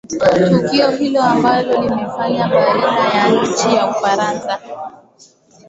[0.49, 4.59] tukio hilo ambalo limefanya baina ya nchi ya ufaransa